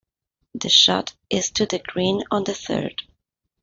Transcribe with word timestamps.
The 0.55 0.67
shot 0.69 1.13
is 1.29 1.51
to 1.51 1.67
the 1.67 1.77
green 1.77 2.23
on 2.31 2.43
the 2.43 2.55
third. 2.55 3.03